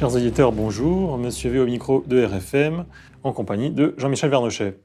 [0.00, 1.18] Chers éditeurs, bonjour.
[1.18, 2.86] Monsieur V au micro de RFM,
[3.22, 4.78] en compagnie de Jean-Michel Vernochet.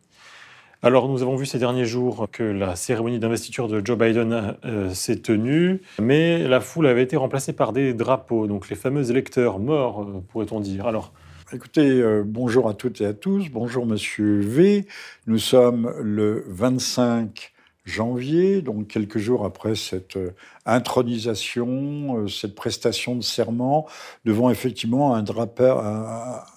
[0.84, 4.94] Alors, nous avons vu ces derniers jours que la cérémonie d'investiture de Joe Biden euh,
[4.94, 9.60] s'est tenue, mais la foule avait été remplacée par des drapeaux, donc les fameux électeurs
[9.60, 10.86] morts, euh, pourrait-on dire.
[10.86, 11.14] Alors,
[11.54, 13.50] Écoutez, euh, bonjour à toutes et à tous.
[13.50, 14.86] Bonjour Monsieur V.
[15.28, 17.54] Nous sommes le 25
[17.86, 20.34] janvier, donc quelques jours après cette euh,
[20.66, 23.88] intronisation, euh, cette prestation de serment,
[24.26, 25.86] devant effectivement un, drapeur,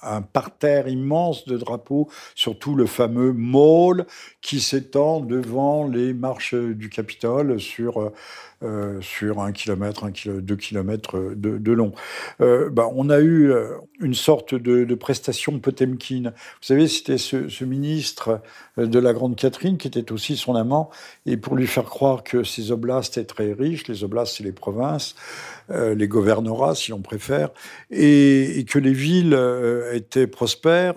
[0.02, 4.06] un, parterre immense de drapeaux, surtout le fameux mall
[4.40, 8.10] qui s'étend devant les marches du Capitole sur
[8.64, 11.92] euh, sur un kilomètre, deux kilomètres de, long.
[12.40, 16.32] Euh, bah, on a eu euh, une sorte de, prestation Potemkin.
[16.32, 18.42] Vous savez, c'était ce, ministre
[18.76, 20.90] de la Grande Catherine qui était aussi son amant,
[21.24, 24.50] et pour lui faire croire que ces oblasts étaient très riches, les oblasts c'est les
[24.50, 25.14] provinces,
[25.68, 27.50] les gouvernorats si on préfère,
[27.92, 29.38] et, et que les villes
[29.92, 30.96] étaient prospères,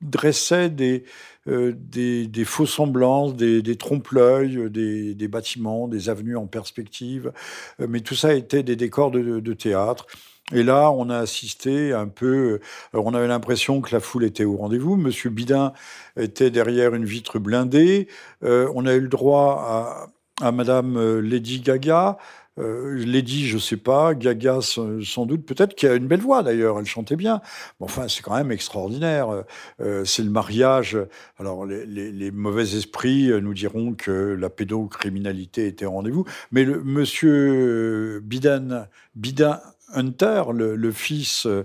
[0.00, 1.04] dressait des,
[1.48, 7.32] euh, des, faux semblances, des, trompe-l'œil, des, des, bâtiments, des avenues en perspective.
[7.80, 10.06] Euh, mais tout ça était des décors de, théâtre.
[10.52, 12.60] Et là, on a assisté un peu.
[12.92, 14.96] Alors on avait l'impression que la foule était au rendez-vous.
[14.96, 15.72] Monsieur Bidin
[16.18, 18.08] était derrière une vitre blindée.
[18.44, 20.08] Euh, on a eu le droit
[20.40, 22.18] à, à Madame Lady Gaga,
[22.58, 26.78] euh, Lady, je sais pas, Gaga sans doute, peut-être qui a une belle voix d'ailleurs,
[26.78, 27.40] elle chantait bien.
[27.78, 29.44] Bon, enfin, c'est quand même extraordinaire.
[29.80, 30.98] Euh, c'est le mariage.
[31.38, 38.20] Alors, les, mauvais esprits nous diront que la pédocriminalité était au rendez-vous, mais le monsieur
[38.24, 39.58] Biden, Biden
[39.94, 41.64] Hunter, le, fils euh,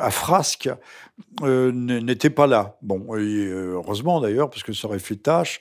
[0.00, 0.70] à frasque,
[1.42, 2.76] n'était pas là.
[2.82, 5.60] Bon, heureusement d'ailleurs, parce que ça aurait fait tâche.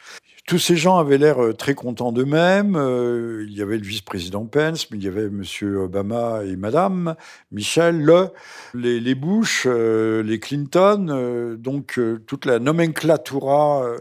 [0.50, 2.75] Tous ces gens avaient l'air euh, très contents d'eux-mêmes.
[2.75, 5.44] Euh, il y avait le vice-président Pence, mais il y avait M.
[5.78, 7.16] Obama et Madame
[7.51, 8.29] Michel, le,
[8.73, 13.94] les, les Bush, euh, les Clinton, donc toute la nomenclatura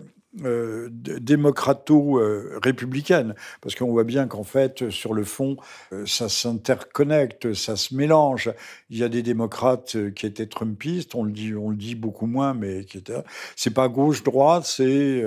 [0.44, 5.56] euh, démocrato-républicaine, parce qu'on voit bien qu'en fait, sur le fond,
[5.92, 8.52] euh, ça s'interconnecte, ça se mélange.
[8.90, 11.94] Il y a des démocrates euh, qui étaient trumpistes, on le dit, on le dit
[11.94, 13.24] beaucoup moins, mais qui étaient.
[13.56, 15.24] C'est pas gauche-droite, c'est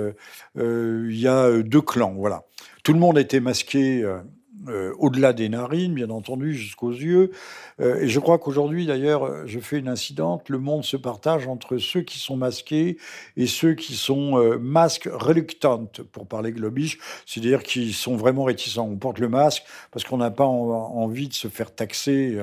[0.54, 2.44] il y a deux clans, voilà.
[2.84, 4.04] Tout le monde était masqué
[4.68, 7.32] euh, au-delà des narines, bien entendu, jusqu'aux yeux.
[7.80, 11.48] Euh, et je crois qu'aujourd'hui, d'ailleurs, euh, je fais une incidente, le monde se partage
[11.48, 12.96] entre ceux qui sont masqués
[13.36, 18.88] et ceux qui sont masques reluctant, pour parler globiche, c'est-à-dire qui sont vraiment réticents.
[18.88, 22.38] On porte le masque parce qu'on n'a pas envie de se faire taxer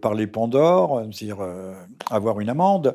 [0.00, 1.38] par les Pandores, c'est-à-dire
[2.10, 2.94] avoir une amende.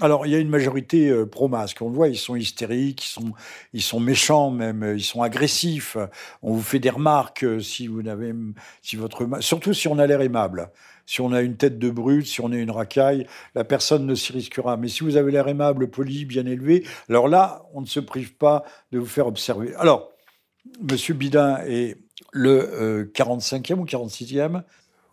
[0.00, 1.82] Alors, il y a une majorité euh, pro-masque.
[1.82, 3.32] On le voit, ils sont hystériques, ils sont,
[3.72, 5.96] ils sont méchants même, ils sont agressifs.
[6.42, 8.32] On vous fait des remarques euh, si vous n'avez,
[8.80, 10.70] si votre, surtout si on a l'air aimable.
[11.04, 14.14] Si on a une tête de brute, si on est une racaille, la personne ne
[14.14, 14.76] s'y risquera.
[14.76, 18.34] Mais si vous avez l'air aimable, poli, bien élevé, alors là, on ne se prive
[18.34, 19.74] pas de vous faire observer.
[19.76, 20.12] Alors,
[20.82, 21.96] Monsieur Bidin est
[22.32, 24.62] le 45e euh, ou 46e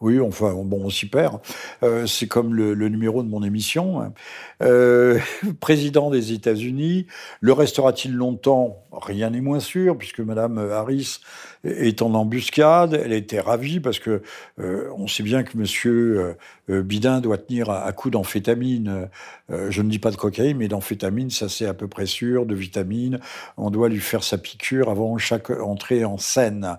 [0.05, 1.39] oui, enfin, bon, on s'y perd.
[1.81, 4.13] Euh, c'est comme le, numéro de mon émission.
[4.61, 5.17] Euh,
[5.59, 7.07] président des États-Unis,
[7.41, 8.85] le restera-t-il longtemps?
[8.91, 11.21] Rien n'est moins sûr, puisque Madame Harris
[11.63, 12.93] est en embuscade.
[12.93, 14.21] Elle était ravie parce que
[14.59, 16.35] euh, on sait bien que Monsieur
[16.69, 19.09] Bidin doit tenir à, coup d'amphétamine.
[19.49, 22.45] je ne dis pas de cocaïne, mais d'amphétamine, ça c'est à peu près sûr.
[22.45, 23.19] De vitamines,
[23.57, 26.77] on doit lui faire sa piqûre avant chaque entrée en scène.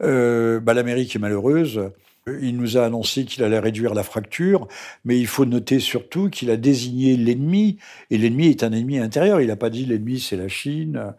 [0.00, 1.92] Bah, L'Amérique est malheureuse.
[2.26, 4.66] Il nous a annoncé qu'il allait réduire la fracture,
[5.04, 7.76] mais il faut noter surtout qu'il a désigné l'ennemi,
[8.10, 9.42] et l'ennemi est un ennemi intérieur.
[9.42, 11.12] Il n'a pas dit l'ennemi c'est la Chine.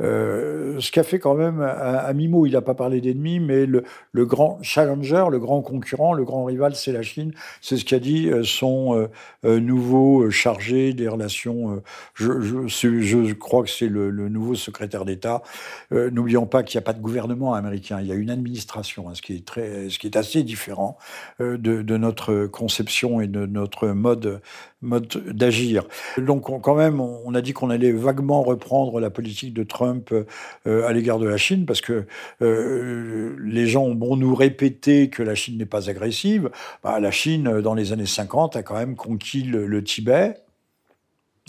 [0.00, 3.82] Euh, ce qu'a fait quand même à, Mimo, il n'a pas parlé d'ennemi, mais le,
[4.24, 7.32] grand challenger, le grand concurrent, le grand rival, c'est la Chine.
[7.60, 9.08] C'est ce qu'a dit euh, son
[9.44, 11.82] euh, nouveau chargé des relations.
[12.14, 15.42] Je, je, crois que c'est le, nouveau secrétaire d'État.
[15.90, 19.14] N'oublions pas qu'il n'y a pas de gouvernement américain, il y a une administration, hein,
[19.14, 20.98] ce qui est très, ce qui est assez différent
[21.40, 24.42] euh, de, notre conception et de notre mode,
[24.82, 25.84] mode d'agir.
[26.18, 30.86] Donc quand même, on a dit qu'on allait vaguement reprendre la politique de Trump euh,
[30.86, 32.04] à l'égard de la Chine, parce que
[32.42, 36.50] euh, les gens ont bon nous répéter que la Chine n'est pas agressive.
[36.82, 40.34] Bah, la Chine, dans les années 50, a quand même conquis le, Tibet.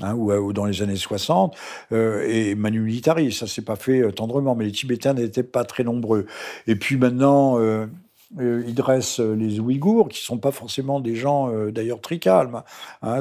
[0.01, 1.55] Hein, ou, dans les années 60,
[1.91, 6.25] et Manu Militari, ça s'est pas fait tendrement, mais les Tibétains n'étaient pas très nombreux.
[6.65, 7.59] Et puis maintenant,
[8.39, 12.63] il dresse euh, les Ouïghours, qui sont pas forcément des gens euh, d'ailleurs très calmes.
[13.01, 13.19] Hein,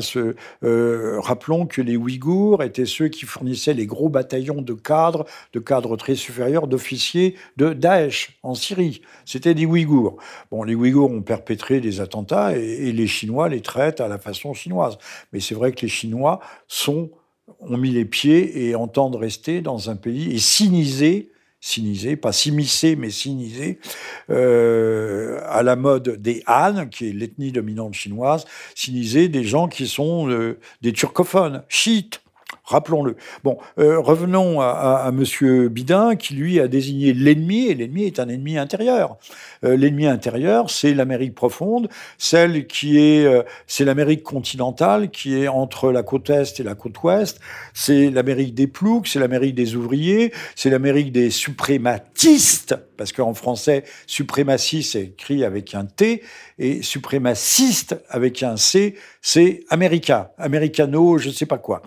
[0.63, 5.97] rappelons que les Ouïghours étaient ceux qui fournissaient les gros bataillons de cadres, de cadres
[5.97, 9.03] très supérieurs, d'officiers de Daesh en Syrie.
[9.25, 10.17] C'était des Ouïghours.
[10.51, 14.55] Bon, les Ouïghours ont perpétré des attentats et, les Chinois les traitent à la façon
[14.55, 14.99] chinoise.
[15.33, 16.41] Mais c'est vrai que les Chinois
[16.89, 21.33] ont mis les pieds et entendent rester dans un pays et cyniser
[21.63, 23.79] sinisé, pas s'immiscer, mais sinisé,
[24.31, 28.45] euh, à la mode des Han, qui est l'ethnie dominante chinoise,
[28.75, 32.21] sinisé des gens qui sont euh, des turcophones, chiites,
[32.73, 33.17] Rappelons-le.
[33.45, 38.19] Bon, euh, revenons à, à, Monsieur Bidin, qui lui a désigné l'ennemi, et l'ennemi est
[38.19, 39.19] un ennemi intérieur.
[39.63, 45.49] Euh, l'ennemi intérieur, c'est l'Amérique profonde, celle qui est, euh, c'est l'Amérique continentale, qui est
[45.49, 47.41] entre la côte est et la côte ouest.
[47.75, 53.85] C'est l'Amérique des ploucs, c'est l'Amérique des ouvriers, c'est l'Amérique des suprématistes, parce qu'en français,
[54.07, 56.23] suprématie, c'est écrit avec un T,
[56.59, 61.83] et suprémaciste avec un C, c'est américain, americano, je ne sais pas quoi,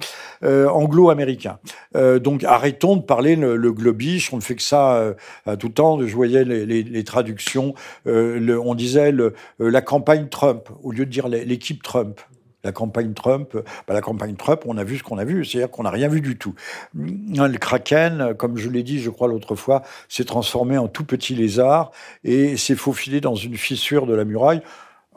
[0.76, 1.60] anglo-américain.
[1.96, 5.14] Euh, donc arrêtons de parler le, globish, on ne fait que ça euh,
[5.46, 6.06] à tout temps.
[6.06, 7.74] Je voyais les, traductions,
[8.08, 9.14] euh, on disait
[9.60, 12.20] la campagne Trump au lieu de dire l'équipe Trump
[12.64, 13.56] la campagne Trump,
[13.88, 16.08] bah, la campagne Trump, on a vu ce qu'on a vu, c'est-à-dire qu'on n'a rien
[16.08, 16.56] vu du tout.
[16.96, 21.36] Le Kraken, comme je l'ai dit, je crois l'autre fois, s'est transformé en tout petit
[21.36, 21.92] lézard
[22.24, 24.62] et s'est faufilé dans une fissure de la muraille.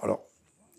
[0.03, 0.21] Alors,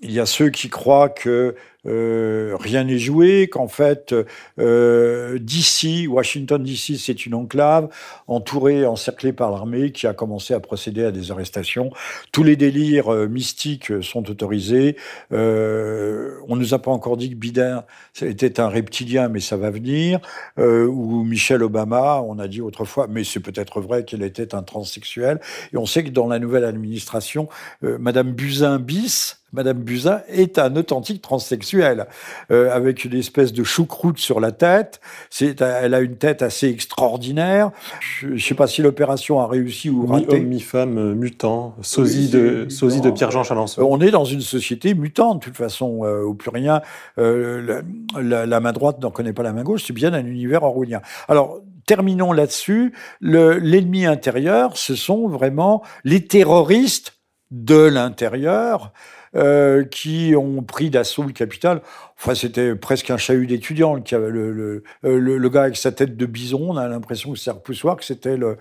[0.02, 1.56] il y a ceux qui croient que
[1.86, 4.14] euh, rien n'est joué, qu'en fait,
[4.60, 7.90] euh, DC, Washington DC, c'est une enclave
[8.28, 11.92] entourée, encerclée par l'armée qui a commencé à procéder à des arrestations.
[12.32, 14.96] Tous les délires euh, mystiques sont autorisés.
[15.32, 17.84] Euh, on nous a pas encore dit que Biden
[18.22, 20.20] était un reptilien, mais ça va venir.
[20.58, 24.64] Euh, ou Michelle Obama, on a dit autrefois, mais c'est peut-être vrai qu'elle était un
[24.64, 25.40] transsexuel.
[25.74, 27.48] Et on sait que dans la nouvelle administration,
[27.84, 33.64] euh, Madame Buzyn bis, Madame Buzyn est un authentique transsexuel, euh, avec une espèce de
[33.64, 35.00] choucroute sur la tête.
[35.30, 37.72] C'est, elle a une tête assez extraordinaire.
[38.00, 40.40] Je ne sais pas si l'opération a réussi ou raté.
[40.40, 43.82] Mi-homme, mi-femme, euh, mutant, sosie oui, de, sosie de Pierre-Jean Chalençon.
[43.82, 46.82] On est dans une société mutante, de toute façon, euh, où plus rien.
[47.18, 47.82] Euh,
[48.16, 49.84] la, la, la, main droite n'en connaît pas la main gauche.
[49.86, 51.02] C'est bien un univers orwellien.
[51.28, 52.94] Alors, terminons là-dessus.
[53.20, 57.20] Le, l'ennemi intérieur, ce sont vraiment les terroristes
[57.52, 58.94] de l'intérieur
[59.36, 61.82] euh, qui ont pris d'assaut le capital.
[62.18, 63.96] Enfin, c'était presque un chahut d'étudiants.
[63.96, 68.06] Le, le, gars avec sa tête de bison, on a l'impression que c'est repoussoir, que
[68.06, 68.58] c'était le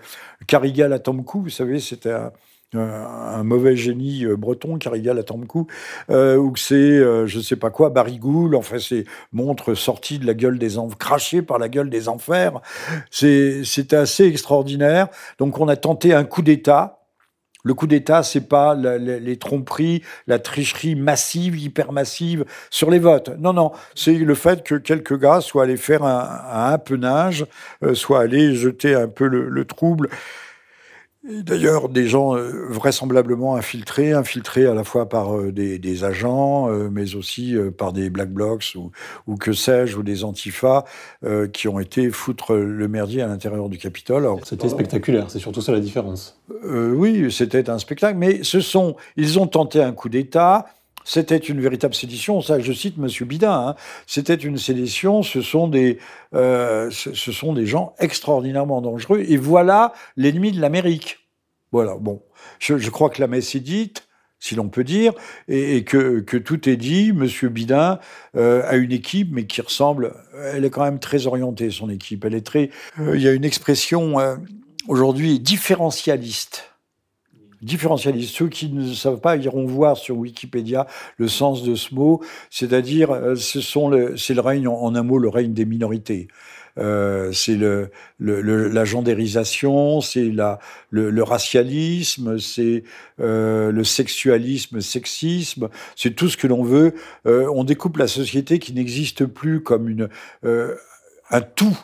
[0.47, 1.41] Carigal à Tomcou.
[1.43, 2.15] Vous savez, c'était
[2.73, 5.67] un, mauvais génie euh, breton, Carigal à Tomcou,
[6.09, 8.55] euh, ou que c'est, euh, je sais pas quoi, Barigoul.
[8.55, 12.61] Enfin, c'est montre sorti de la gueule des enfers, craché par la gueule des enfers.
[13.11, 15.07] C'était assez extraordinaire.
[15.39, 16.98] Donc, on a tenté un coup d'État
[17.63, 23.31] le coup d'État, c'est pas les tromperies, la tricherie massive, hyper massive sur les votes.
[23.39, 26.79] Non, non, c'est le fait que quelques gars soient allés faire un, un
[27.83, 30.09] euh, soient allés jeter un peu le trouble.
[31.27, 36.69] D'ailleurs, des gens euh, vraisemblablement infiltrés, infiltrés à la fois par euh, des, des, agents,
[36.69, 38.91] euh, mais aussi par des black blocs ou,
[39.27, 40.85] ou que sais-je, ou des antifas,
[41.53, 44.27] qui ont été foutre le merdier à l'intérieur du Capitole.
[44.43, 46.39] C'était spectaculaire, c'est surtout ça la différence.
[46.63, 50.65] Oui, c'était un spectacle, mais ce sont, ils ont tenté un coup d'État.
[51.03, 52.41] C'était une véritable sédition.
[52.41, 53.69] Ça, je cite Monsieur Bidin.
[53.69, 53.75] Hein.
[54.05, 55.23] C'était une sédition.
[55.23, 55.97] Ce sont des,
[56.33, 59.23] euh, ce, sont des gens extraordinairement dangereux.
[59.27, 61.19] Et voilà l'ennemi de l'Amérique.
[61.71, 61.95] Voilà.
[61.95, 62.21] Bon,
[62.59, 64.07] je, crois que la messe est dite,
[64.39, 65.13] si l'on peut dire,
[65.47, 67.11] et, que, tout est dit.
[67.13, 67.99] Monsieur Bidin
[68.35, 70.13] euh, a une équipe, mais qui ressemble.
[70.53, 71.71] Elle est quand même très orientée.
[71.71, 72.25] Son équipe.
[72.25, 72.69] Elle est très.
[72.99, 74.15] Euh, il y a une expression
[74.87, 76.68] aujourd'hui différentialiste
[77.61, 78.35] différentialiste.
[78.35, 80.87] Ceux qui ne savent pas iront voir sur Wikipédia
[81.17, 85.17] le sens de ce mot, c'est-à-dire euh, ce sont c'est le règne en un mot
[85.17, 86.27] le règne des minorités.
[86.77, 90.59] Euh, c'est le, la gendérisation, c'est la,
[90.91, 92.83] le, racialisme, c'est
[93.19, 96.93] euh, le sexualisme, sexisme, c'est tout ce que l'on veut.
[97.25, 100.09] On découpe la société qui n'existe plus comme une,
[100.43, 101.77] un tout,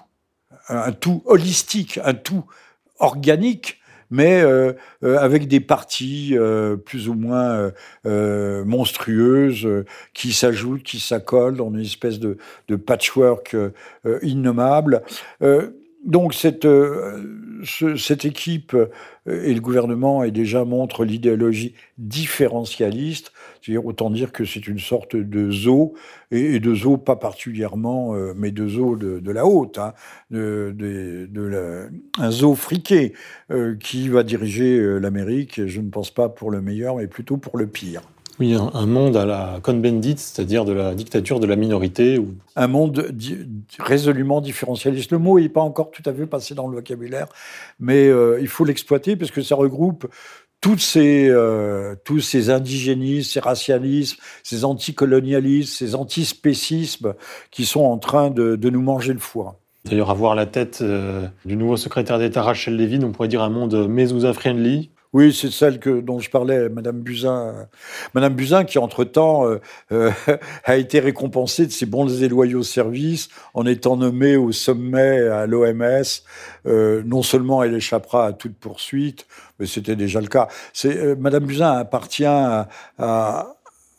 [0.69, 2.45] un tout holistique, un tout
[2.99, 3.81] organique
[4.15, 4.71] mais euh,
[5.03, 7.71] euh, avec des parties euh, plus ou moins
[8.05, 9.67] monstrueuses
[10.13, 13.55] qui s'ajoutent, qui s'accolent dans une espèce de patchwork
[14.21, 15.01] innommable.
[16.05, 16.67] Donc cette,
[17.63, 18.75] cette équipe
[19.27, 23.31] et le gouvernement et déjà montrent l'idéologie différentialiste,
[23.61, 25.95] c'est-à-dire autant dire que c'est une sorte de zoo,
[26.31, 29.93] et, de zoo pas particulièrement, euh, mais de zoo de, la haute, hein,
[30.29, 33.13] de, un zoo friqué
[33.51, 37.37] euh, qui va diriger euh, l'Amérique, je ne pense pas pour le meilleur, mais plutôt
[37.37, 38.01] pour le pire.
[38.39, 42.17] Oui, un, monde à la Cohn-Bendit, c'est-à-dire de la dictature de la minorité.
[42.17, 42.35] Ou...
[42.57, 43.15] Un monde
[43.79, 45.11] résolument différentialiste.
[45.11, 47.27] Le mot n'est pas encore tout à fait passé dans le vocabulaire,
[47.79, 50.07] mais euh, il faut l'exploiter parce que ça regroupe
[50.59, 57.13] toutes ces, euh, tous ces indigénismes, ces racialismes, ces anticolonialismes, ces antispécismes
[57.51, 59.59] qui sont en train de, nous manger le foie.
[59.85, 63.49] D'ailleurs, avoir la tête euh, du nouveau secrétaire d'État Rachel Levine, on pourrait dire un
[63.49, 67.69] monde Mezouza-friendly, oui, c'est celle dont je parlais, Madame Buzyn.
[68.13, 69.61] Madame Buzyn, qui entre-temps euh,
[69.93, 70.11] euh,
[70.65, 75.47] a été récompensée de ses bons et loyaux services en étant nommée au sommet à
[75.47, 76.03] l'OMS.
[76.65, 79.25] Euh, non seulement elle échappera à toute poursuite,
[79.57, 80.49] mais c'était déjà le cas.
[81.17, 82.67] Madame Buzyn appartient à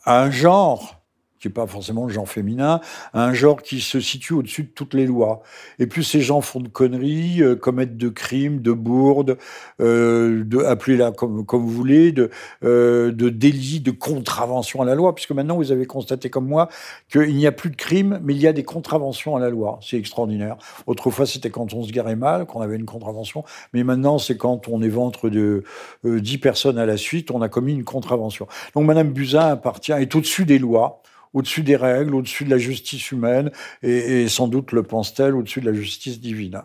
[0.05, 0.96] un genre
[1.39, 2.81] qui n'est pas forcément le genre féminin,
[3.13, 5.41] un genre qui se situe au-dessus de toutes les lois.
[5.79, 9.37] Et plus ces gens font de conneries, euh, commettent de crimes, de bourdes,
[9.81, 12.29] euh, de, appelez-la comme, comme vous voulez, de,
[12.63, 16.69] euh, de délits, de contraventions à la loi, puisque maintenant vous avez constaté comme moi
[17.09, 19.79] qu'il n'y a plus de crimes, mais il y a des contraventions à la loi.
[19.81, 20.57] C'est extraordinaire.
[20.85, 24.67] Autrefois, c'était quand on se garait mal, qu'on avait une contravention, mais maintenant, c'est quand
[24.67, 25.63] on est ventre de
[26.05, 28.47] euh, 10 personnes à la suite, on a commis une contravention.
[28.73, 31.01] Donc Madame Buzyn appartient, est au-dessus des lois
[31.37, 33.51] au-dessus des règles, au-dessus de la justice humaine,
[33.83, 36.61] et, sans doute le pense-t-elle au-dessus de la justice divine.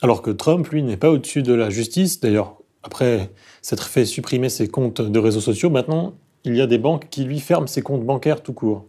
[0.00, 2.20] Alors que Trump, lui, n'est pas au-dessus de la justice.
[2.20, 3.30] D'ailleurs, après
[3.60, 7.24] s'être fait supprimer ses comptes de réseaux sociaux, maintenant, il y a des banques qui
[7.24, 8.86] lui ferment ses comptes bancaires tout court.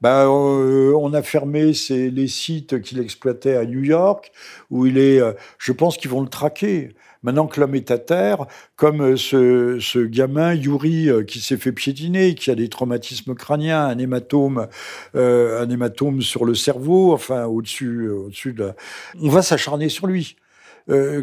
[0.00, 4.30] Ben, euh, on a fermé les sites qu'il exploitait à New York,
[4.70, 5.20] où il est.
[5.20, 6.94] Euh, je pense qu'ils vont le traquer.
[7.22, 8.46] Maintenant que l'homme est à terre,
[8.76, 13.98] comme euh, ce, gamin Yuri qui s'est fait piétiner, qui a des traumatismes crâniens, un
[13.98, 14.68] hématome,
[15.14, 18.72] un hématome sur le cerveau, enfin au-dessus, au-dessus de.
[19.20, 20.36] On va s'acharner sur lui.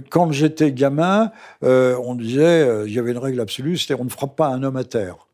[0.10, 4.36] quand j'étais gamin, on disait, il y avait une règle absolue, c'était on ne frappe
[4.36, 5.28] pas un homme à terre.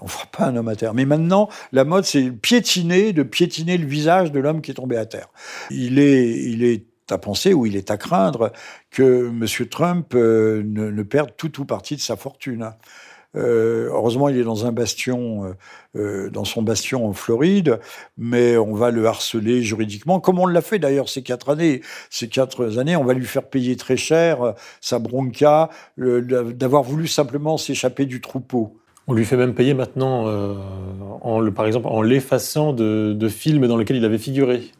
[0.00, 0.94] On ne fera pas un homme à terre.
[0.94, 4.96] Mais maintenant, la mode, c'est piétiner, de piétiner le visage de l'homme qui est tombé
[4.96, 5.28] à terre.
[5.70, 8.52] Il est, il est à penser ou il est à craindre
[8.90, 9.66] que M.
[9.68, 12.70] Trump euh, ne, perde tout ou partie de sa fortune.
[13.36, 15.54] Euh, heureusement, il est dans un bastion,
[15.96, 17.78] euh, dans son bastion en Floride,
[18.16, 21.82] mais on va le harceler juridiquement, comme on l'a fait d'ailleurs ces quatre années.
[22.10, 27.58] Ces quatre années, on va lui faire payer très cher sa bronca d'avoir voulu simplement
[27.58, 28.78] s'échapper du troupeau.
[29.06, 30.24] On lui fait même payer maintenant,
[31.54, 34.70] par exemple, en l'effaçant de, films dans lesquels il avait figuré.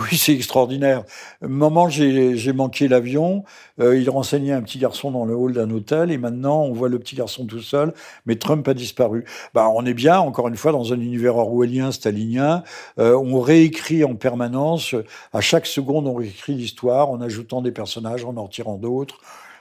[0.00, 1.04] Oui, c'est extraordinaire.
[1.40, 3.44] moment, j'ai manqué l'avion.
[3.80, 6.88] Euh, il renseignait un petit garçon dans le hall d'un hôtel et maintenant, on voit
[6.88, 7.94] le petit garçon tout seul,
[8.26, 9.24] mais Trump a disparu.
[9.54, 12.64] Bah, on est bien, encore une fois, dans un univers orwellien, stalinien.
[12.98, 14.94] Euh, on réécrit en permanence.
[15.32, 19.18] À chaque seconde, on réécrit l'histoire en ajoutant des personnages, en en retirant d'autres.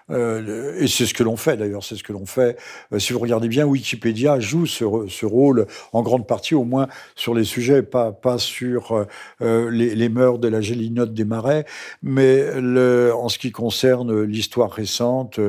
[0.09, 2.57] Euh, et c'est ce que l'on fait d'ailleurs, c'est ce que l'on fait.
[2.91, 4.83] Euh, si vous regardez bien, Wikipédia joue ce,
[5.25, 9.05] rôle en grande partie, au moins sur les sujets, pas, pas sur
[9.41, 11.65] euh, les, mœurs de la gélinote des marais,
[12.01, 12.43] mais
[13.11, 15.39] en ce qui concerne l'histoire récente,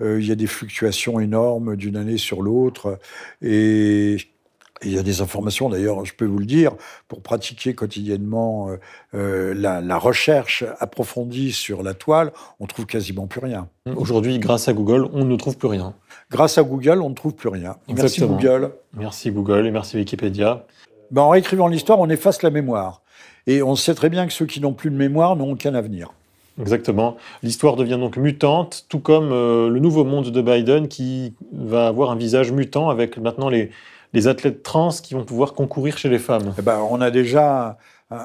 [0.00, 2.98] il y a des fluctuations énormes d'une année sur l'autre.
[3.42, 4.16] Et
[4.82, 6.72] il y a des informations, d'ailleurs, je peux vous le dire,
[7.08, 8.76] pour pratiquer quotidiennement euh,
[9.14, 13.68] euh, la, recherche approfondie sur la toile, on trouve quasiment plus rien.
[13.96, 15.94] Aujourd'hui, grâce à Google, on ne trouve plus rien.
[16.30, 17.76] Grâce à Google, on ne trouve plus rien.
[17.88, 18.72] Merci Google.
[18.94, 20.66] Merci Google et merci Wikipédia.
[21.10, 23.02] Ben, en réécrivant l'histoire, on efface la mémoire.
[23.46, 26.12] Et on sait très bien que ceux qui n'ont plus de mémoire n'ont aucun avenir.
[26.60, 27.16] Exactement.
[27.42, 32.10] L'histoire devient donc mutante, tout comme euh, le nouveau monde de Biden qui va avoir
[32.10, 33.70] un visage mutant avec maintenant les,
[34.14, 36.54] les athlètes trans qui vont pouvoir concourir chez les femmes.
[36.58, 37.76] Eh ben, On a déjà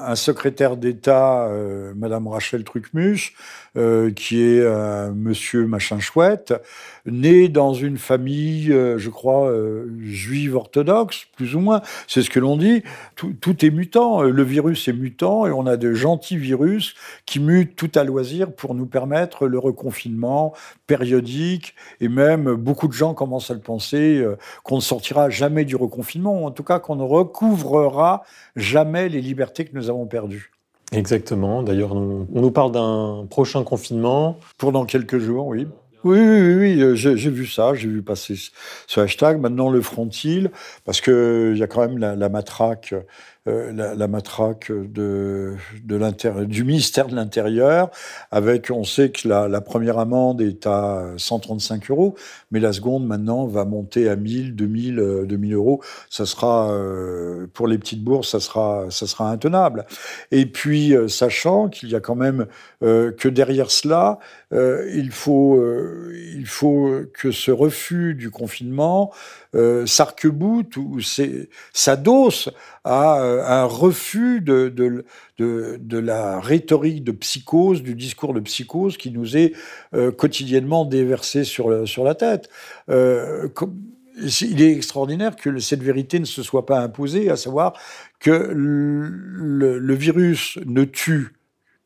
[0.04, 3.34] un secrétaire d'État, euh, Madame Rachel Trucmuche,
[3.76, 6.52] euh, qui est euh, Monsieur Machin Chouette,
[7.06, 11.80] né dans une famille, euh, je crois, euh, juive orthodoxe, plus ou moins.
[12.08, 12.82] C'est ce que l'on dit.
[13.14, 14.22] Tout, tout, est mutant.
[14.22, 16.94] Le virus est mutant et on a de gentils virus
[17.26, 20.52] qui mutent tout à loisir pour nous permettre le reconfinement
[20.88, 21.76] périodique.
[22.00, 24.24] Et même beaucoup de gens commencent à le penser
[24.64, 28.24] qu'on ne sortira jamais du reconfinement, ou en tout cas qu'on ne recouvrera
[28.56, 30.50] jamais les libertés que nous avons perdues.
[30.92, 31.62] Exactement.
[31.62, 34.38] D'ailleurs, on nous parle d'un prochain confinement.
[34.58, 35.66] Pour dans quelques jours, oui.
[36.02, 38.34] Oui, oui, oui, euh, j'ai vu ça, j'ai vu passer
[38.86, 39.38] ce hashtag.
[39.38, 40.50] Maintenant, le front-il,
[40.86, 42.94] parce qu'il y a quand même la, matraque
[43.46, 45.56] la, matraque de,
[46.44, 47.90] du ministère de l'Intérieur,
[48.30, 52.14] avec, on sait que la, première amende est à 135 euros,
[52.50, 55.82] mais la seconde maintenant va monter à 1000, 2000, 2000 euros.
[56.10, 56.76] Ça sera,
[57.54, 59.86] pour les petites bourses, ça sera, ça sera intenable.
[60.30, 62.46] Et puis, sachant qu'il y a quand même
[62.80, 64.18] que derrière cela,
[64.52, 65.62] il, faut,
[66.34, 69.12] il faut que ce refus du confinement
[69.54, 70.98] euh, s'arc-boute ou
[71.72, 72.50] s'adosse
[72.84, 75.04] à euh, un refus de,
[75.38, 79.52] la rhétorique de psychose, du discours de psychose qui nous est
[79.94, 82.48] euh, quotidiennement déversé sur, sur la tête.
[82.88, 83.48] Euh,
[84.22, 87.72] il est extraordinaire que cette vérité ne se soit pas imposée, à savoir
[88.18, 91.39] que le, le virus ne tue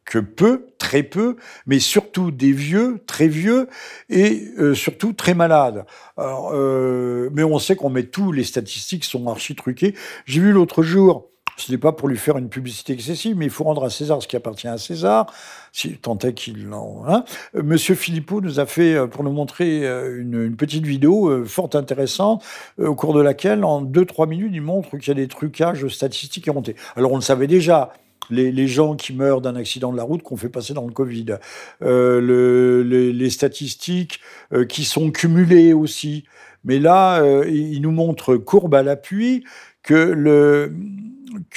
[0.05, 3.69] que peu, très peu, mais surtout des vieux, très vieux,
[4.11, 5.87] et euh, surtout très malades.
[6.17, 9.95] Alors, euh, mais on sait qu'on met tous les statistiques sont archi truquées.
[10.27, 13.51] J'ai vu l'autre jour, ce n'est pas pour lui faire une publicité excessive, mais il
[13.51, 15.33] faut rendre à César ce qui appartient à César,
[15.73, 17.05] si tant est qu'il en.
[17.07, 17.25] Hein.
[17.55, 22.45] Monsieur Philippot nous a fait, euh, pour nous montrer une, petite vidéo fort intéressante,
[22.79, 26.49] au cours de laquelle, en 2-3 minutes, il montre qu'il y a des trucages statistiques
[26.49, 26.77] montés.
[26.97, 27.93] Alors on le savait déjà,
[28.31, 31.37] les, gens qui meurent d'un accident de la route qu'on fait passer dans le Covid,
[31.83, 34.21] euh, les, statistiques
[34.53, 36.25] euh, qui sont cumulées aussi.
[36.65, 39.45] Mais là, euh, il nous montre courbe à l'appui
[39.83, 40.71] que,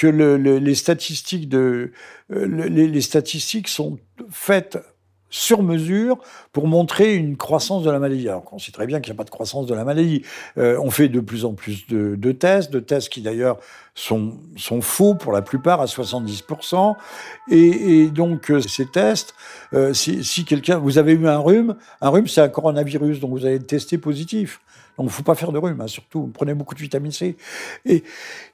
[0.02, 0.74] les
[3.00, 3.98] statistiques sont
[4.30, 4.78] faites
[5.30, 6.18] sur mesure
[6.52, 8.28] pour montrer une croissance de la maladie.
[8.28, 10.22] Alors qu'on sait très bien qu'il n'y a pas de croissance de la maladie.
[10.56, 13.58] Euh, on fait de plus en plus de, de tests, de tests qui d'ailleurs
[13.94, 16.96] sont, sont faux pour la plupart à 70%.
[17.50, 17.58] Et,
[18.02, 19.34] et donc euh, ces tests,
[19.74, 23.32] euh, si, si quelqu'un, vous avez eu un rhume, un rhume c'est un coronavirus, donc
[23.32, 24.60] vous allez tester positif.
[24.98, 26.30] Il ne faut pas faire de rhume, hein, surtout.
[26.34, 27.36] Prenez beaucoup de vitamine C.
[27.86, 28.02] Et,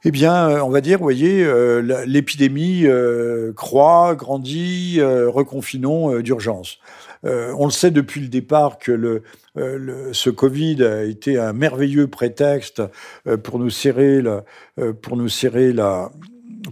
[0.04, 6.78] eh bien, euh, on va dire, vous voyez, euh, l'épidémie euh, croît, grandit, reconfinons d'urgence.
[7.24, 9.22] on le sait depuis le départ que le,
[10.12, 12.82] ce Covid a été un merveilleux prétexte
[13.42, 14.22] pour nous serrer,
[15.00, 16.10] pour nous serrer la,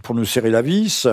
[0.03, 1.07] pour nous serrer la vis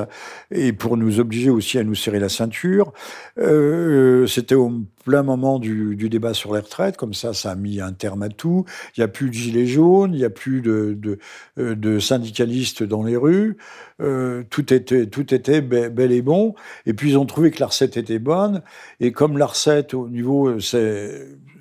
[0.51, 2.93] et pour nous obliger aussi à nous serrer la ceinture.
[3.37, 4.71] Euh, C'était au
[5.03, 8.23] plein moment du, du, débat sur les retraites, comme ça, ça a mis un terme
[8.23, 8.65] à tout.
[8.95, 10.97] Il n'y a plus de gilets jaunes, il n'y a plus de,
[11.57, 13.57] euh, de, syndicalistes dans les rues.
[14.01, 16.55] Euh, tout était, tout était bel et bon.
[16.85, 18.61] Et puis ils ont trouvé que la recette était bonne.
[18.99, 20.59] Et comme la recette au niveau,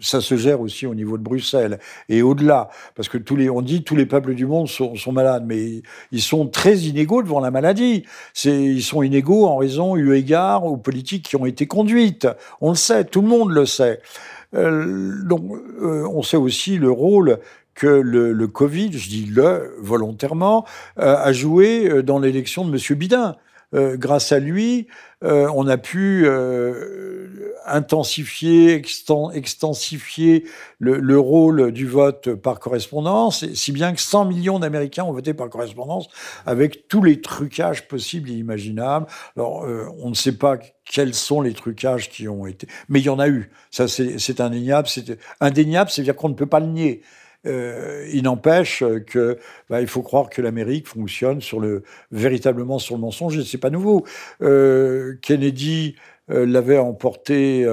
[0.01, 3.63] ça se gère aussi au niveau de Bruxelles et au-delà, parce que tous les, on
[3.63, 5.83] dit tous les peuples du monde sont, malades, mais
[6.13, 8.05] ils sont très inégaux devant la maladie.
[8.45, 12.29] Ils sont inégaux en raison, eu égard aux politiques qui ont été conduites.
[12.61, 14.01] On le sait, tout le monde le sait.
[14.55, 15.43] Euh, donc,
[15.83, 17.39] euh, on sait aussi le rôle
[17.75, 20.65] que le, Covid, je dis le volontairement,
[20.99, 23.37] euh, a joué dans l'élection de Monsieur Bidin.
[23.75, 24.87] Euh, grâce à lui,
[25.25, 28.83] euh, on a pu euh, intensifier,
[29.35, 30.45] extensifier
[30.79, 35.51] le, rôle du vote par correspondance, si bien que 100 millions d'Américains ont voté par
[35.51, 36.09] correspondance
[36.47, 39.07] avec tous les trucages possibles et imaginables.
[39.37, 39.67] Alors,
[39.99, 43.19] on ne sait pas quels sont les trucages qui ont été, mais il y en
[43.19, 43.51] a eu.
[43.71, 44.89] Ça, c'est indéniable.
[44.89, 47.03] C'est indéniable, c'est-à-dire qu'on ne peut pas le nier.
[47.47, 49.39] Euh, il n'empêche que
[49.71, 51.41] bah, il faut croire que l'Amérique fonctionne
[52.11, 54.05] véritablement sur le mensonge et c'est pas nouveau.
[54.43, 55.95] Euh, Kennedy
[56.31, 57.67] euh, l'avait emporté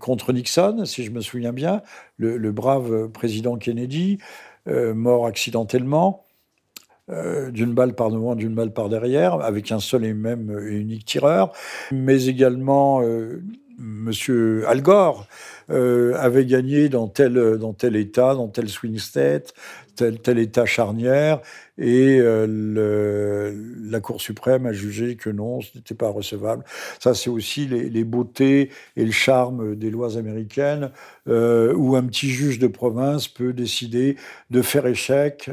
[0.00, 1.82] contre Nixon, si je me souviens bien,
[2.16, 4.18] le, le brave président Kennedy,
[4.66, 6.24] mort accidentellement.
[7.08, 11.04] d'une balle par devant, d'une balle par derrière, avec un seul et même et unique
[11.04, 11.52] tireur,
[11.92, 13.02] mais également
[13.82, 15.26] Monsieur Al Gore
[15.70, 19.54] euh, avait gagné dans tel, dans tel État, dans tel swing state,
[19.96, 21.40] tel, tel État charnière,
[21.78, 23.52] et euh,
[23.90, 26.64] la Cour suprême a jugé que non, ce n'était pas recevable.
[27.00, 30.90] Ça, c'est aussi les, les, beautés et le charme des lois américaines,
[31.28, 34.16] euh, où un petit juge de province peut décider
[34.50, 35.50] de faire échec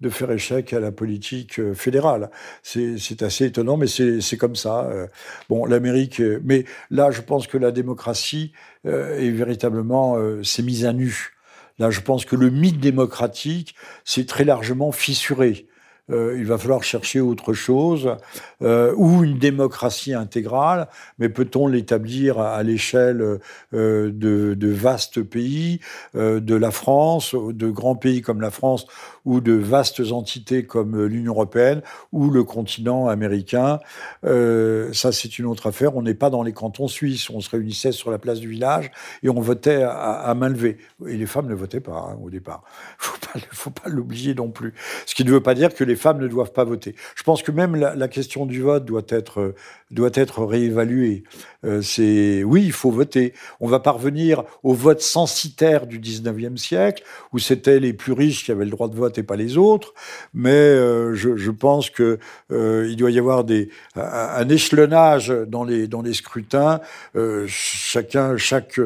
[0.00, 2.30] de faire échec à la politique euh, fédérale.
[2.62, 4.84] C'est assez étonnant, mais c'est comme ça.
[4.90, 5.06] Euh.
[5.48, 8.52] Bon, l'Amérique, euh, mais là, je pense que la démocratie
[8.84, 11.34] est véritablement s'est mise à nu.
[11.78, 15.68] Là, je pense que le mythe démocratique s'est très largement fissuré.
[16.12, 18.16] Il va falloir chercher autre chose,
[18.62, 23.38] euh, ou une démocratie intégrale, mais peut-on l'établir à, l'échelle
[23.74, 25.80] euh, de, de, vastes pays,
[26.14, 28.86] de la France, de grands pays comme la France,
[29.24, 33.78] ou de vastes entités comme l'Union européenne ou le continent américain.
[34.24, 35.96] Euh, ça, c'est une autre affaire.
[35.96, 37.30] On n'est pas dans les cantons suisses.
[37.30, 38.90] On se réunissait sur la place du village
[39.22, 40.78] et on votait à, main levée.
[41.06, 42.64] Et les femmes ne votaient pas hein, au départ.
[43.34, 44.74] Il ne faut pas l'oublier non plus.
[45.06, 46.94] Ce qui ne veut pas dire que les femmes ne doivent pas voter.
[47.14, 49.54] Je pense que même la, la question du vote doit être,
[49.90, 51.24] doit être réévaluée.
[51.64, 53.34] Euh, c'est oui, il faut voter.
[53.60, 58.52] On va parvenir au vote censitaire du 19e siècle, où c'était les plus riches qui
[58.52, 59.94] avaient le droit de vote et pas les autres.
[60.34, 62.18] Mais euh, je, je, pense que
[62.50, 66.80] euh, il doit y avoir des, un échelonnage dans les, dans les scrutins.
[67.16, 68.80] Euh, chacun, chaque,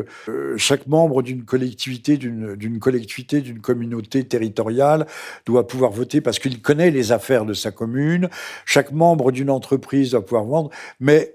[0.57, 5.07] chaque membre d'une collectivité, d'une collectivité, d'une communauté territoriale
[5.47, 8.29] doit pouvoir voter parce qu'il connaît les affaires de sa commune.
[8.65, 10.71] Chaque membre d'une entreprise doit pouvoir vendre.
[11.01, 11.35] Mais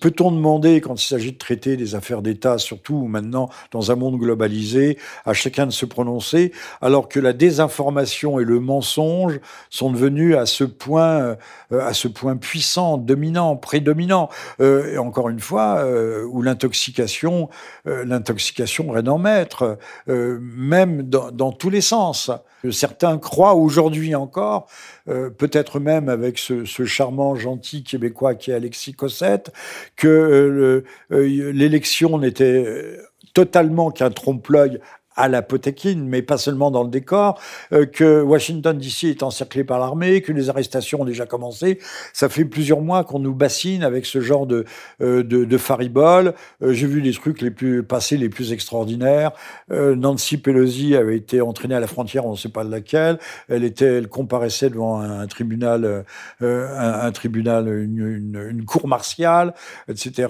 [0.00, 4.16] Peut-on demander, quand il s'agit de traiter des affaires d'État, surtout maintenant dans un monde
[4.16, 9.40] globalisé, à chacun de se prononcer, alors que la désinformation et le mensonge
[9.70, 11.36] sont devenus à ce point,
[11.72, 14.28] euh, à ce point puissant, dominant, prédominant,
[14.60, 17.48] euh, et encore une fois, euh, où l'intoxication,
[17.84, 22.30] l'intoxication règne en maître, même dans, dans tous les sens.
[22.70, 24.68] Certains croient aujourd'hui encore,
[25.06, 29.52] peut-être même avec ce, ce, charmant, gentil québécois qui est Alexis Cossette,
[29.96, 32.98] que euh, euh, l'élection n'était
[33.34, 34.80] totalement qu'un trompe-l'œil
[35.16, 37.40] à la Potéquine, mais pas seulement dans le décor,
[37.72, 41.78] euh, que Washington DC est encerclé par l'armée, que les arrestations ont déjà commencé.
[42.12, 44.64] Ça fait plusieurs mois qu'on nous bassine avec ce genre de,
[45.00, 46.34] euh, de, de faribole.
[46.62, 49.32] Euh, j'ai vu des trucs les plus passés, les plus extraordinaires.
[49.70, 53.18] Nancy Pelosi avait été entraînée à la frontière, on ne sait pas de laquelle.
[53.48, 56.04] Elle était, elle comparaissait devant un, tribunal,
[56.40, 59.54] un, tribunal, une, une, cour martiale,
[59.88, 60.28] etc.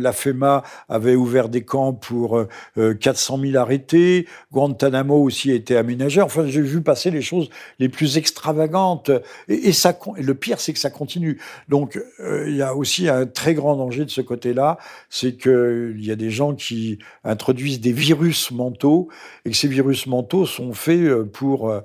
[0.00, 2.44] la FEMA avait ouvert des camps pour
[2.76, 4.15] 400 000 arrêtés.
[4.52, 6.20] Guantanamo aussi a été aménagé.
[6.20, 9.10] Enfin, j'ai vu passer les choses les plus extravagantes.
[9.48, 9.72] Et,
[10.16, 11.38] le pire, c'est que ça continue.
[11.68, 14.78] Donc, euh, il y a aussi un très grand danger de ce côté-là,
[15.10, 19.08] c'est qu'il y a des gens qui introduisent des virus mentaux
[19.44, 21.82] et que ces virus mentaux sont faits euh, pour euh,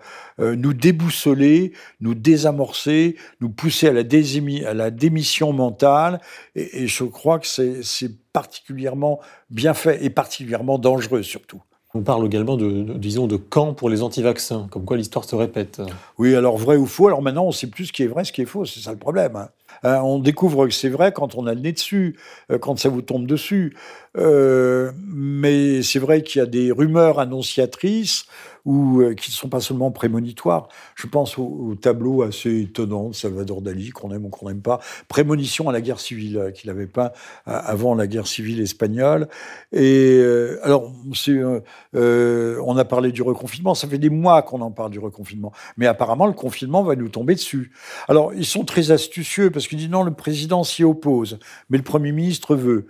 [0.56, 6.22] nous déboussoler, nous désamorcer, nous pousser à la, démission mentale.
[6.56, 11.62] Et je crois que c'est particulièrement bien fait et particulièrement dangereux surtout.
[11.94, 15.82] On parle également de, disons, de camp pour les anti-vaccins, comme quoi l'histoire se répète.
[16.18, 18.32] Oui, alors vrai ou faux, alors maintenant on sait plus ce qui est vrai, ce
[18.32, 19.36] qui est faux, c'est ça le problème.
[19.36, 19.50] Hein.
[19.84, 22.18] Euh, on découvre que c'est vrai quand on a le nez dessus,
[22.52, 23.76] euh, quand ça vous tombe dessus.
[24.18, 28.26] Euh, mais c'est vrai qu'il y a des rumeurs annonciatrices
[28.66, 30.68] ou euh, qui ne sont pas seulement prémonitoires.
[30.96, 34.80] Je pense au, tableau assez étonnant de Salvador Dali, qu'on aime ou qu'on n'aime pas,
[35.08, 37.12] Prémonition à la guerre civile, euh, qu'il avait peint
[37.48, 39.28] euh, avant la guerre civile espagnole.
[39.72, 40.22] Et
[40.64, 40.92] alors,
[41.94, 45.88] on a parlé du reconfinement, ça fait des mois qu'on en parle du reconfinement, mais
[45.88, 47.72] apparemment le confinement va nous tomber dessus.
[48.08, 51.84] Alors, ils sont très astucieux parce qu'ils disent non, le président s'y oppose, mais le
[51.84, 52.88] Premier ministre veut.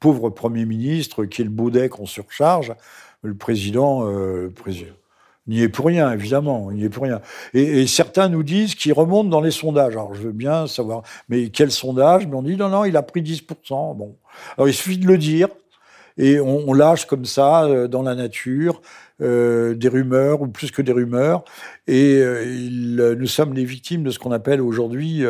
[0.00, 2.74] pauvre Premier ministre, qui est le baudet qu'on surcharge,
[3.22, 4.94] le président, le président
[5.46, 7.20] n'y est pour rien, évidemment, n'y est pour rien.
[7.52, 9.94] Et, certains nous disent qu'il remonte dans les sondages.
[9.94, 12.26] Alors, je veux bien savoir, mais quel sondage?
[12.26, 13.96] Mais on dit non, non, il a pris 10%.
[13.96, 14.16] Bon.
[14.56, 15.48] Alors, il suffit de le dire,
[16.16, 18.80] et on, lâche comme ça, euh, dans la nature,
[19.20, 21.44] euh, des rumeurs, ou plus que des rumeurs,
[21.86, 25.24] et euh, nous sommes les victimes de ce qu'on appelle aujourd'hui,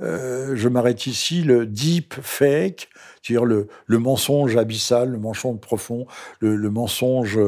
[0.00, 2.88] je m'arrête ici, le deep fake,
[3.22, 6.06] c'est-à-dire le, mensonge abyssal, le mensonge profond,
[6.40, 7.38] le mensonge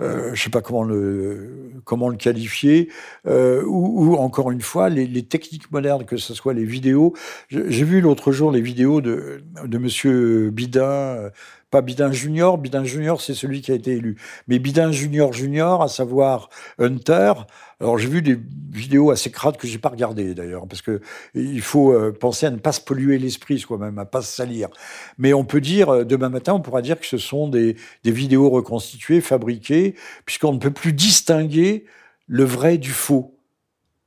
[0.00, 2.88] euh, je sais pas comment le comment le qualifier,
[3.26, 7.14] euh, ou, encore une fois les, les, techniques modernes, que ce soit les vidéos.
[7.48, 11.30] J'ai vu l'autre jour les vidéos de de Monsieur Bidin, euh,
[11.70, 12.58] pas Bidin Junior.
[12.58, 14.16] Bidin Junior, c'est celui qui a été élu,
[14.48, 17.32] mais Bidin Junior Junior, à savoir Hunter.
[17.80, 18.38] Alors j'ai vu des
[18.70, 21.00] vidéos assez crades que j'ai pas regardées d'ailleurs, parce que
[21.34, 24.68] il faut euh, penser à ne pas se polluer l'esprit soi-même, à pas se salir.
[25.16, 28.12] Mais on peut dire euh, demain matin, on pourra dire que ce sont des, des
[28.12, 29.94] vidéos reconstituées, fabriquées,
[30.26, 31.84] puisqu'on ne peut plus distinguer
[32.26, 33.39] le vrai du faux.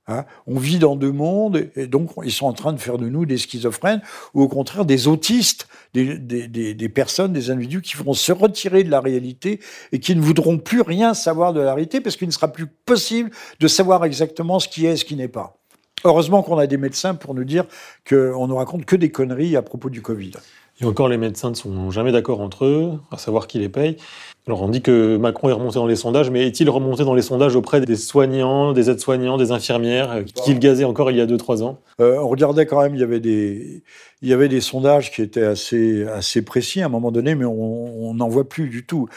[0.08, 3.08] Hein on vit dans deux mondes et donc ils sont en train de faire de
[3.08, 4.02] nous des schizophrènes
[4.34, 8.34] ou au contraire des autistes, des, des, des, des, personnes, des individus qui vont se
[8.34, 9.62] retirer de la réalité
[9.94, 12.68] et qui ne voudront plus rien savoir de la réalité parce qu'il ne sera plus
[12.68, 15.56] possible de savoir exactement ce qui est et ce qui n'est pas.
[16.04, 17.64] Heureusement qu'on a des médecins pour nous dire
[18.08, 20.34] qu'on ne raconte que des conneries à propos du Covid.
[20.82, 23.98] Et encore, les médecins ne sont jamais d'accord entre eux, à savoir qui les paye.
[24.46, 27.22] Alors on dit que Macron est remonté dans les sondages, mais est-il remonté dans les
[27.22, 31.26] sondages auprès des soignants, des aides-soignants, des infirmières, euh, qu'il gazait encore il y a
[31.26, 31.80] 2-3 ans?
[32.02, 33.84] Euh, On regardait quand même, il y avait des,
[34.22, 37.46] il y avait des sondages qui étaient assez, assez précis à un moment donné, mais
[37.46, 39.08] on n'en voit plus du tout,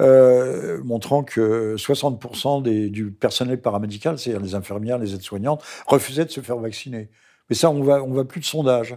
[0.00, 6.30] euh, montrant que 60% des, du personnel paramédical, c'est-à-dire les infirmières, les aides-soignantes, refusaient de
[6.30, 7.08] se faire vacciner.
[7.48, 8.96] Mais ça, on va, on voit plus de sondages.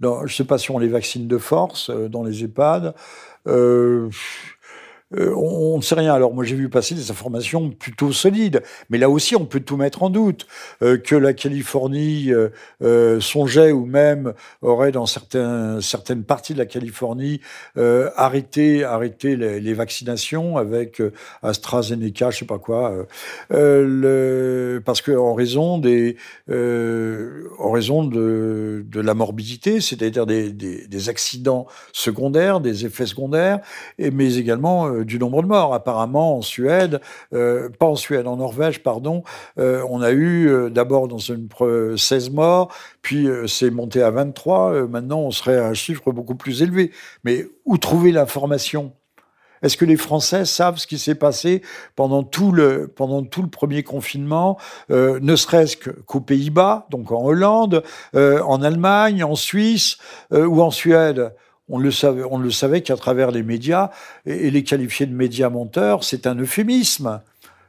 [0.00, 2.94] je ne sais pas si on les vaccine de force dans les EHPAD.
[3.46, 4.08] Euh,
[5.14, 6.12] euh, on ne sait rien.
[6.12, 9.76] Alors moi j'ai vu passer des informations plutôt solides, mais là aussi on peut tout
[9.76, 10.46] mettre en doute.
[10.82, 17.40] Euh, que la Californie euh, songeait ou même aurait dans certaines parties de la Californie
[18.16, 18.84] arrêté,
[19.36, 21.02] les, vaccinations avec
[21.42, 23.06] AstraZeneca, je sais pas quoi,
[23.48, 26.16] parce que raison de,
[28.94, 33.60] la morbidité, c'est-à-dire des, accidents secondaires, des effets secondaires,
[33.98, 35.74] mais également euh, du nombre de morts.
[35.74, 37.00] Apparemment, en Suède,
[37.32, 39.22] euh, pas en Suède, en Norvège, pardon,
[39.58, 41.48] euh, on a eu d'abord dans une
[41.96, 44.86] 16 morts, puis c'est monté à 23.
[44.88, 46.90] maintenant, on serait à un chiffre beaucoup plus élevé.
[47.24, 48.92] Mais où trouver l'information?
[49.62, 51.62] Est-ce que les Français savent ce qui s'est passé
[51.94, 54.58] pendant tout le, pendant tout le premier confinement,
[54.90, 57.82] ne serait-ce qu'aux Pays-Bas, donc en Hollande,
[58.14, 59.98] en Allemagne, en Suisse
[60.30, 61.32] ou en Suède?
[61.68, 63.90] On le savait, le savait qu'à travers les médias,
[64.24, 67.20] et, les qualifier de médias menteurs, c'est un euphémisme.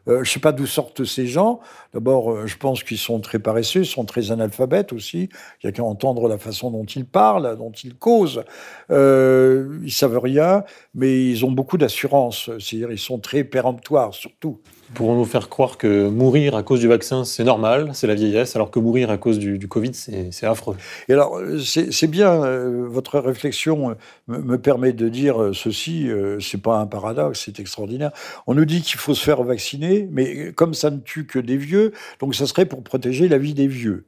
[0.07, 1.59] Euh, je ne sais pas d'où sortent ces gens.
[1.93, 5.29] D'abord, euh, je pense qu'ils sont très paresseux, ils sont très analphabètes aussi.
[5.61, 8.43] Il n'y a qu'à entendre la façon dont ils parlent, dont ils causent.
[8.89, 10.63] Euh, ils savent rien,
[10.95, 12.49] mais ils ont beaucoup d'assurance.
[12.59, 14.61] C'est-à-dire, ils sont très péremptoires, surtout.
[14.93, 18.55] Pour nous faire croire que mourir à cause du vaccin, c'est normal, c'est la vieillesse,
[18.55, 20.77] alors que mourir à cause du, Covid, c'est affreux?
[21.09, 23.95] Et alors, c'est bien, euh, votre réflexion
[24.27, 28.11] me, me, permet de dire ceci, c'est pas un paradoxe, c'est extraordinaire.
[28.47, 31.57] On nous dit qu'il faut se faire vacciner, mais comme ça ne tue que des
[31.57, 34.05] vieux, donc ça serait pour protéger la vie des vieux.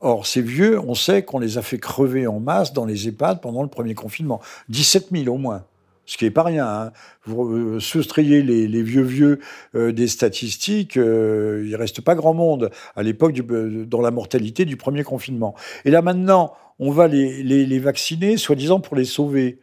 [0.00, 3.42] Or, ces vieux, on sait qu'on les a fait crever en masse dans les EHPAD
[3.42, 4.40] pendant le premier confinement.
[4.70, 5.64] 17 000 au moins.
[6.10, 6.66] Ce qui n'est pas rien.
[6.66, 6.92] Hein.
[7.24, 9.38] Vous euh, soustrayez les, vieux vieux
[9.76, 14.76] euh, des statistiques, euh, il reste pas grand monde à l'époque dans la mortalité du
[14.76, 15.54] premier confinement.
[15.84, 19.60] Et là maintenant, on va les vacciner, soi-disant pour les sauver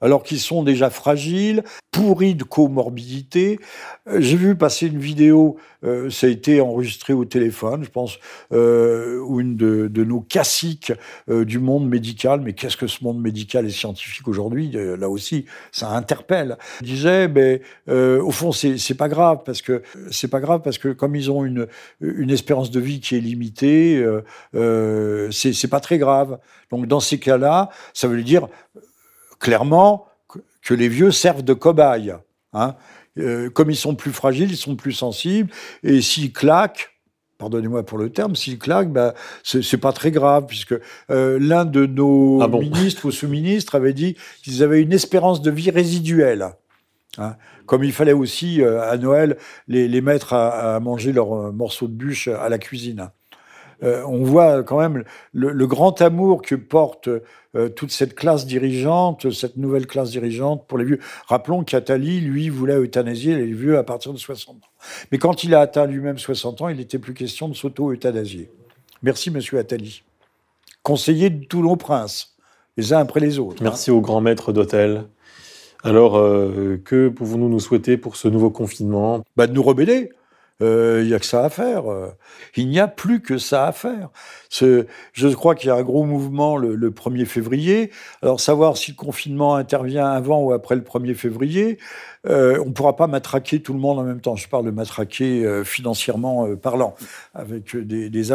[0.00, 1.62] alors qu'ils sont déjà fragiles,
[1.96, 3.58] pourris de comorbidité.
[4.06, 8.18] Euh, j'ai vu passer une vidéo, euh, ça a été enregistré au téléphone, je pense,
[8.52, 10.92] euh, une de, nos classiques
[11.28, 12.40] du monde médical.
[12.42, 16.58] Mais qu'est-ce que ce monde médical et scientifique aujourd'hui Là aussi, ça interpelle.
[16.82, 20.88] Il disait, mais au fond, c'est pas grave parce que c'est pas grave parce que
[20.88, 21.66] comme ils ont une
[22.00, 24.04] une espérance de vie qui est limitée,
[24.52, 26.38] c'est pas très grave.
[26.70, 28.48] Donc dans ces cas-là, ça veut dire
[29.38, 30.06] clairement
[30.62, 32.14] que les vieux servent de cobayes.
[32.52, 32.74] Hein.
[33.18, 35.50] Euh, comme ils sont plus fragiles, ils sont plus sensibles,
[35.82, 36.90] et s'ils claquent,
[37.38, 40.74] pardonnez-moi pour le terme, s'ils claquent, ben, c'est pas très grave, puisque
[41.10, 45.50] euh, l'un de nos ah ministres ou sous-ministres avait dit qu'ils avaient une espérance de
[45.50, 46.50] vie résiduelle.
[47.18, 47.36] Hein.
[47.64, 52.28] Comme il fallait aussi, euh, à Noël, les, mettre à, manger leurs morceaux de bûche
[52.28, 53.10] à la cuisine.
[53.82, 57.08] On voit quand même le grand amour que porte
[57.56, 60.98] euh, toute cette classe dirigeante, cette nouvelle classe dirigeante pour les vieux.
[61.26, 64.68] Rappelons qu'Attali, lui, voulait euthanasier les vieux à partir de 60 ans.
[65.10, 68.50] Mais quand il a atteint lui-même 60 ans, il n'était plus question de s'auto-euthanasier.
[69.02, 70.02] Merci, monsieur Attali.
[70.82, 72.36] Conseiller de tous nos princes,
[72.76, 73.62] les uns après les autres.
[73.62, 75.04] Merci au grand maître d'hôtel.
[75.82, 79.22] Alors, euh, que pouvons-nous nous souhaiter pour ce nouveau confinement?
[79.36, 80.10] Bah, De nous rebeller.
[80.62, 81.90] Euh, il n'y a que ça à faire.
[81.90, 82.12] Euh.
[82.56, 84.08] Il n'y a plus que ça à faire.
[84.50, 87.90] je crois qu'il y a un gros mouvement le, 1er février.
[88.22, 91.78] Alors, savoir si le confinement intervient avant ou après le 1er février,
[92.26, 94.36] euh, on ne pourra pas matraquer tout le monde en même temps.
[94.36, 96.94] Je parle de matraquer financièrement parlant,
[97.34, 98.32] avec des, des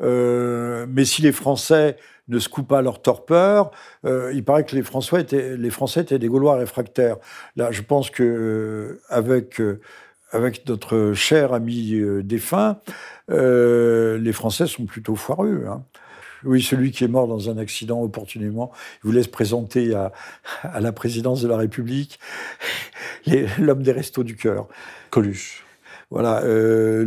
[0.00, 1.96] mais si les Français
[2.28, 3.70] ne se coupent pas leur torpeur.
[4.04, 7.16] il paraît que les Français étaient, les Français étaient des Gaulois réfractaires.
[7.56, 9.60] Là, je pense que avec
[10.30, 12.80] avec notre cher ami euh, défunt,
[13.30, 15.66] euh, les Français sont plutôt foireux.
[15.68, 15.84] Hein.
[16.44, 20.12] Oui, celui qui est mort dans un accident opportunément, il voulait se présenter à,
[20.62, 22.18] à la présidence de la République,
[23.58, 24.66] l'homme des restos du cœur.
[25.10, 25.64] Coluche.
[26.10, 27.04] Voilà, euh,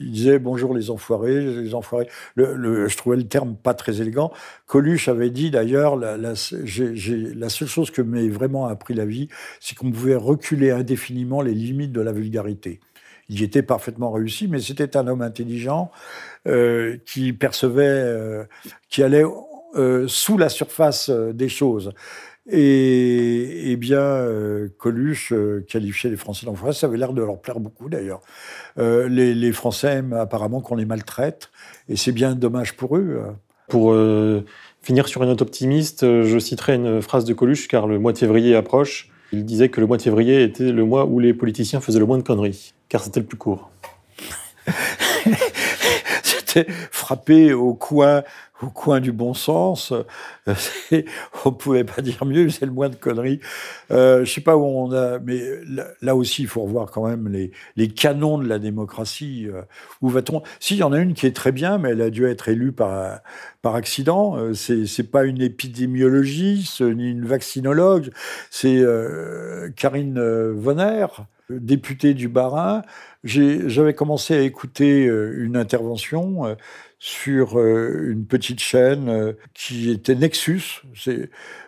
[0.00, 2.08] il disait bonjour les enfoirés, les enfoirés.
[2.36, 4.32] Le, je trouvais le terme pas très élégant.
[4.66, 9.28] Coluche avait dit d'ailleurs la, la, la seule chose que m'ait vraiment appris la vie,
[9.58, 12.78] c'est qu'on pouvait reculer indéfiniment les limites de la vulgarité.
[13.28, 15.90] Il y était parfaitement réussi, mais c'était un homme intelligent
[16.46, 18.44] euh, qui percevait, euh,
[18.88, 19.24] qui allait
[19.74, 21.92] euh, sous la surface euh, des choses.
[22.48, 26.72] Et, bien, euh, Coluche euh, qualifiait les Français d'enfoirés.
[26.72, 28.20] Ça avait l'air de leur plaire beaucoup, d'ailleurs.
[28.78, 31.50] Euh, les, Français aiment apparemment qu'on les maltraite,
[31.88, 33.22] et c'est bien dommage pour eux.
[33.68, 33.96] Pour
[34.80, 38.18] finir sur une note optimiste, je citerai une phrase de Coluche, car le mois de
[38.18, 39.10] février approche.
[39.32, 42.06] Il disait que le mois de février était le mois où les politiciens faisaient le
[42.06, 43.70] moins de conneries, car c'était le plus court.
[46.22, 48.22] c'était frappé au coin
[48.62, 49.92] au coin du bon sens.
[50.48, 50.54] Euh,
[51.44, 53.40] on pouvait pas dire mieux, c'est le moins de conneries.
[53.90, 55.40] Euh, je sais pas où on a, mais
[56.00, 59.46] là, aussi, il faut revoir quand même les, les canons de la démocratie.
[59.52, 59.62] Euh,
[60.00, 60.42] où va-t-on?
[60.60, 62.48] Si, il y en a une qui est très bien, mais elle a dû être
[62.48, 63.20] élue par,
[63.62, 64.36] par accident.
[64.36, 68.10] Euh, c'est, c'est pas une épidémiologiste ni une vaccinologue.
[68.50, 68.82] C'est
[69.76, 70.20] Karine
[70.52, 71.06] Vonner,
[71.50, 72.82] députée du Bas-Rhin.
[73.24, 76.56] J'avais commencé à écouter une intervention
[76.98, 80.82] sur euh, une petite chaîne euh, qui était Nexus.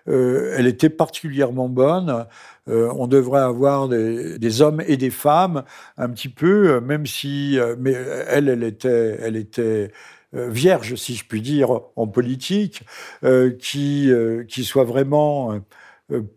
[0.09, 2.27] Euh, elle était particulièrement bonne.
[2.67, 5.65] on devrait avoir des, hommes et des femmes
[5.97, 9.91] un petit peu, même si, mais elle, elle était, elle était
[10.33, 12.83] vierge, si je puis dire, en politique,
[13.59, 14.11] qui,
[14.49, 15.61] qui soit vraiment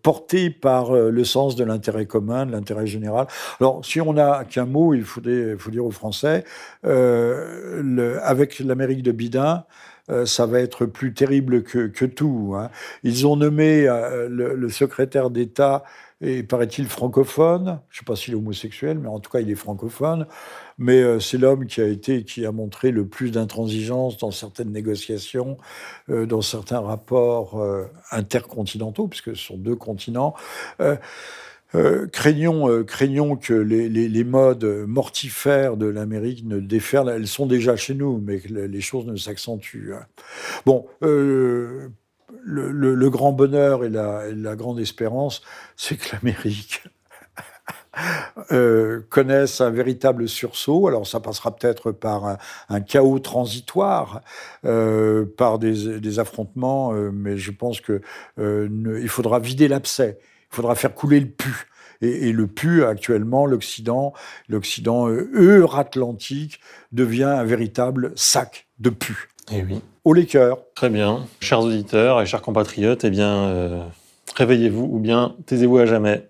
[0.01, 3.27] porté par euh, le sens de l'intérêt commun, de l'intérêt général.
[3.59, 6.43] Alors, si on n'a qu'un mot, il faut, dire aux Français,
[6.85, 9.65] euh, avec l'Amérique de Bidin,
[10.25, 12.53] ça va être plus terrible que, tout.
[12.57, 12.69] Hein.
[13.03, 13.87] Ils ont nommé
[14.27, 15.85] le, secrétaire d'État,
[16.21, 19.49] et paraît-il francophone, je ne sais pas s'il est homosexuel, mais en tout cas il
[19.49, 20.27] est francophone,
[20.77, 24.71] mais euh, c'est l'homme qui a été, qui a montré le plus d'intransigeance dans certaines
[24.71, 25.57] négociations,
[26.09, 30.35] euh, dans certains rapports euh, intercontinentaux, puisque ce sont deux continents.
[32.11, 37.09] craignons, craignons que les, modes mortifères de l'Amérique ne déferlent.
[37.09, 39.93] Elles sont déjà chez nous, mais que les choses ne s'accentuent.
[39.93, 40.05] Hein.
[40.65, 40.85] Bon,
[42.43, 45.41] le, grand bonheur et la grande espérance,
[45.75, 46.83] c'est que l'Amérique
[48.51, 50.87] euh, connaissent un véritable sursaut.
[50.87, 52.37] Alors ça passera peut-être par
[52.69, 54.21] un, chaos transitoire,
[54.65, 58.01] euh, par des, affrontements, euh, mais je pense que
[58.37, 61.67] il faudra vider l'abcès, il faudra faire couler le pu.
[62.03, 64.13] Et, le pu, actuellement, l'Occident,
[64.49, 66.59] l'Occident euratlantique
[66.91, 69.29] devient un véritable sac de pu.
[69.51, 69.81] Et eh oui.
[70.03, 70.59] Au les cœurs.
[70.75, 71.25] Très bien.
[71.39, 73.89] Chers auditeurs et chers compatriotes, eh bien,
[74.35, 76.27] réveillez-vous ou bien taisez-vous à jamais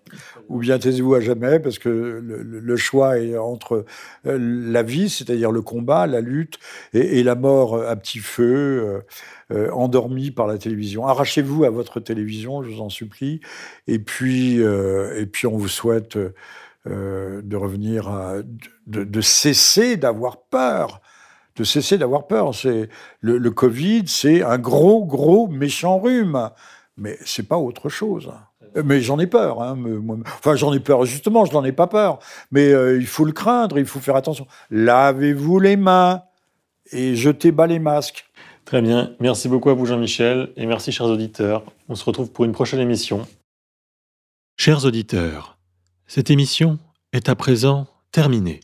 [0.51, 3.85] ou bien taisez-vous à jamais, parce que le, choix est entre
[4.27, 6.59] euh, la vie, c'est-à-dire le combat, la lutte,
[6.93, 8.43] et, la mort à petit feu,
[8.83, 8.99] euh,
[9.55, 11.07] euh, endormi par la télévision.
[11.07, 13.39] Arrachez-vous à votre télévision, je vous en supplie,
[13.87, 16.17] et puis, et puis on vous souhaite
[16.85, 18.35] de revenir à,
[18.87, 21.01] de, cesser d'avoir peur
[21.61, 22.55] de cesser d'avoir peur.
[22.55, 26.49] C'est le, le Covid, c'est un gros, gros méchant rhume,
[26.97, 28.31] mais c'est pas autre chose.
[28.83, 29.61] Mais j'en ai peur.
[29.61, 29.77] Hein,
[30.23, 32.17] enfin, j'en ai peur, justement, je n'en ai pas peur.
[32.51, 34.47] Mais euh, il faut le craindre, il faut faire attention.
[34.71, 36.23] Lavez-vous les mains
[36.91, 38.25] et jetez bas les masques.
[38.65, 39.11] Très bien.
[39.19, 40.51] Merci beaucoup à vous, Jean-Michel.
[40.55, 41.63] Et merci, chers auditeurs.
[41.89, 43.27] On se retrouve pour une prochaine émission.
[44.57, 45.57] Chers auditeurs,
[46.07, 46.79] cette émission
[47.13, 48.61] est à présent terminée.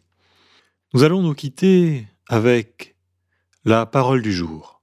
[0.93, 2.95] Nous allons nous quitter avec
[3.63, 4.81] la parole du jour.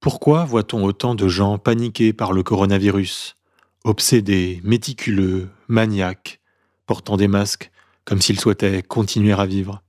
[0.00, 3.36] Pourquoi voit-on autant de gens paniqués par le coronavirus
[3.84, 6.40] obsédés, méticuleux, maniaques,
[6.86, 7.70] portant des masques,
[8.04, 9.84] comme s'ils souhaitaient continuer à vivre,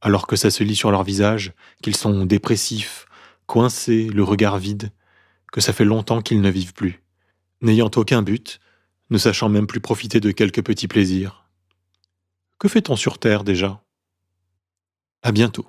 [0.00, 3.06] alors que ça se lit sur leur visage, qu'ils sont dépressifs,
[3.46, 4.92] coincés, le regard vide,
[5.50, 7.02] que ça fait longtemps qu'ils ne vivent plus,
[7.60, 8.60] n'ayant aucun but,
[9.10, 11.48] ne sachant même plus profiter de quelques petits plaisirs.
[12.60, 13.82] Que fait-on sur Terre déjà?
[15.22, 15.66] À bientôt.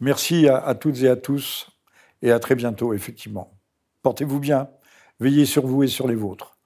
[0.00, 1.70] Merci à, toutes et à tous,
[2.22, 3.58] et à très bientôt, effectivement.
[4.02, 4.70] Portez-vous bien,
[5.18, 6.57] veillez sur vous et sur les vôtres.